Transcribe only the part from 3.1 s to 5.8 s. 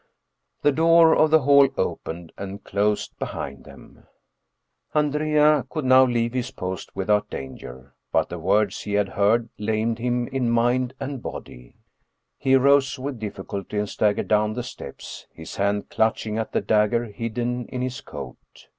behind them. 77 German Mystery Stories Andrea